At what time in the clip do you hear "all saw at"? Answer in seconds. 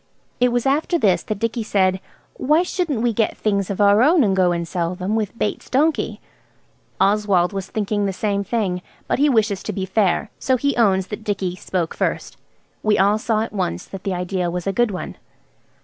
12.97-13.53